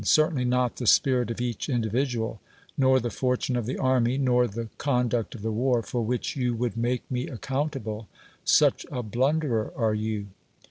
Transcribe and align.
Certainly 0.03 0.45
not 0.45 0.77
the 0.77 0.87
spirit 0.87 1.29
of 1.29 1.39
each 1.39 1.69
indi 1.69 1.87
vidual, 1.87 2.39
nor 2.75 2.99
the 2.99 3.11
fortune 3.11 3.55
of 3.55 3.67
the 3.67 3.77
army, 3.77 4.17
nor 4.17 4.45
Ihe 4.45 4.69
con 4.79 5.07
duct 5.09 5.35
of 5.35 5.43
the 5.43 5.51
war, 5.51 5.83
for 5.83 6.01
which 6.01 6.35
you 6.35 6.55
would 6.55 6.73
2iiake 6.73 7.01
me 7.11 7.27
accountable: 7.27 8.07
such 8.43 8.83
a 8.91 9.03
blunderer 9.03 9.71
are 9.75 9.93
you 9.93 10.29